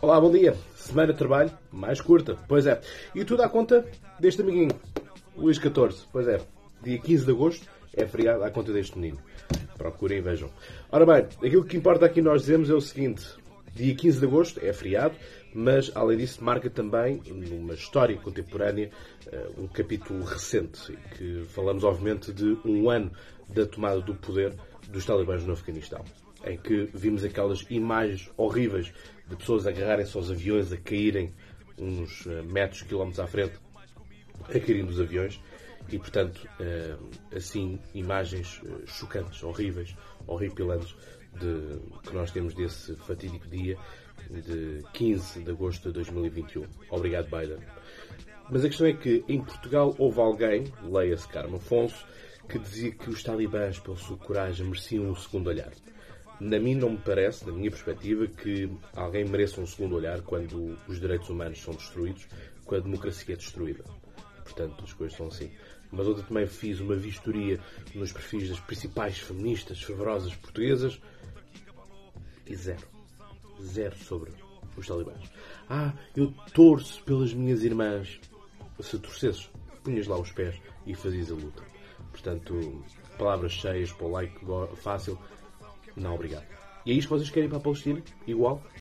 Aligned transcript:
Olá, 0.00 0.20
bom 0.20 0.30
dia. 0.30 0.54
Semana 0.76 1.12
de 1.12 1.18
trabalho 1.18 1.50
mais 1.72 2.00
curta, 2.00 2.38
pois 2.46 2.68
é. 2.68 2.80
E 3.16 3.24
tudo 3.24 3.42
à 3.42 3.48
conta 3.48 3.84
deste 4.20 4.40
amiguinho, 4.42 4.70
Luís 5.36 5.56
XIV, 5.56 6.06
pois 6.12 6.28
é. 6.28 6.40
Dia 6.84 6.98
15 6.98 7.24
de 7.24 7.30
agosto 7.32 7.66
é 7.96 8.06
feriado 8.06 8.44
à 8.44 8.50
conta 8.52 8.72
deste 8.72 8.96
menino. 8.96 9.18
Procurem 9.76 10.18
e 10.18 10.20
vejam. 10.20 10.50
Ora 10.92 11.04
bem, 11.04 11.26
aquilo 11.44 11.64
que 11.64 11.76
importa 11.76 12.06
aqui 12.06 12.22
nós 12.22 12.42
dizemos 12.42 12.70
é 12.70 12.74
o 12.74 12.80
seguinte: 12.80 13.26
dia 13.74 13.92
15 13.92 14.20
de 14.20 14.24
agosto 14.24 14.60
é 14.62 14.72
feriado, 14.72 15.16
mas 15.52 15.90
além 15.96 16.18
disso 16.18 16.44
marca 16.44 16.70
também, 16.70 17.20
numa 17.26 17.74
história 17.74 18.16
contemporânea, 18.18 18.90
eh, 19.26 19.48
um 19.58 19.66
capítulo 19.66 20.22
recente, 20.22 20.96
que 21.16 21.44
falamos 21.48 21.82
obviamente 21.82 22.32
de 22.32 22.56
um 22.64 22.88
ano 22.88 23.10
da 23.48 23.66
tomada 23.66 24.00
do 24.00 24.14
poder 24.14 24.54
dos 24.88 25.04
talibãs 25.04 25.44
no 25.44 25.54
Afeganistão, 25.54 26.04
em 26.44 26.56
que 26.56 26.88
vimos 26.94 27.24
aquelas 27.24 27.64
imagens 27.70 28.30
horríveis 28.36 28.92
de 29.26 29.36
pessoas 29.36 29.66
agarrarem-se 29.66 30.16
aos 30.16 30.30
aviões, 30.30 30.72
a 30.72 30.76
caírem 30.76 31.34
uns 31.76 32.26
eh, 32.26 32.42
metros, 32.42 32.82
quilómetros 32.82 33.20
à 33.20 33.26
frente, 33.26 33.54
a 34.44 34.58
caírem 34.58 34.84
dos 34.84 35.00
aviões, 35.00 35.40
e 35.90 35.98
portanto, 35.98 36.48
eh, 36.60 36.96
assim, 37.34 37.78
imagens 37.94 38.60
chocantes, 38.86 39.42
horríveis, 39.42 39.96
horripilantes, 40.26 40.94
de, 41.38 41.78
que 42.02 42.14
nós 42.14 42.30
temos 42.30 42.54
desse 42.54 42.94
fatídico 42.96 43.46
dia 43.48 43.76
de 44.30 44.82
15 44.92 45.42
de 45.42 45.50
agosto 45.50 45.88
de 45.88 45.94
2021. 45.94 46.64
Obrigado, 46.90 47.28
Biden. 47.30 47.58
Mas 48.50 48.64
a 48.64 48.68
questão 48.68 48.86
é 48.86 48.92
que 48.92 49.24
em 49.28 49.42
Portugal 49.42 49.94
houve 49.98 50.20
alguém, 50.20 50.72
leia-se 50.82 51.28
Carmo 51.28 51.56
Afonso, 51.56 52.06
que 52.48 52.58
dizia 52.58 52.92
que 52.92 53.10
os 53.10 53.22
talibãs, 53.22 53.78
pela 53.78 53.96
sua 53.96 54.16
coragem, 54.16 54.66
mereciam 54.66 55.04
um 55.04 55.14
segundo 55.14 55.48
olhar. 55.48 55.70
Na 56.40 56.58
mim 56.58 56.74
não 56.74 56.90
me 56.90 56.98
parece, 56.98 57.44
da 57.44 57.50
minha 57.50 57.70
perspectiva, 57.70 58.26
que 58.26 58.70
alguém 58.94 59.24
mereça 59.24 59.60
um 59.60 59.66
segundo 59.66 59.96
olhar 59.96 60.22
quando 60.22 60.78
os 60.86 61.00
direitos 61.00 61.28
humanos 61.28 61.60
são 61.60 61.74
destruídos, 61.74 62.28
quando 62.64 62.82
a 62.82 62.84
democracia 62.84 63.34
é 63.34 63.36
destruída. 63.36 63.84
Portanto, 64.44 64.84
as 64.84 64.92
coisas 64.92 65.16
são 65.16 65.26
assim. 65.26 65.50
Mas 65.90 66.06
ontem 66.06 66.22
também 66.22 66.46
fiz 66.46 66.80
uma 66.80 66.94
vistoria 66.94 67.58
nos 67.94 68.12
perfis 68.12 68.50
das 68.50 68.60
principais 68.60 69.18
feministas 69.18 69.82
fervorosas 69.82 70.34
portuguesas 70.36 71.00
e 72.46 72.54
zero. 72.54 72.86
Zero 73.60 73.96
sobre 73.96 74.30
os 74.76 74.86
talibãs. 74.86 75.30
Ah, 75.68 75.92
eu 76.16 76.32
torço 76.52 77.02
pelas 77.04 77.34
minhas 77.34 77.62
irmãs. 77.64 78.20
Se 78.80 78.98
torcesses, 78.98 79.50
punhas 79.82 80.06
lá 80.06 80.18
os 80.18 80.30
pés 80.30 80.54
e 80.86 80.94
fazias 80.94 81.32
a 81.32 81.34
luta. 81.34 81.62
Portanto, 82.12 82.84
palavras 83.18 83.52
cheias 83.52 83.92
para 83.92 84.06
o 84.06 84.10
like 84.10 84.38
fácil. 84.76 85.18
Não, 85.98 86.14
obrigado. 86.14 86.46
E 86.86 86.92
é 86.92 86.94
isto 86.94 87.08
que 87.08 87.14
vocês 87.14 87.30
querem 87.30 87.48
para 87.48 87.58
a 87.58 87.60
Palestina? 87.60 88.02
Igual? 88.26 88.62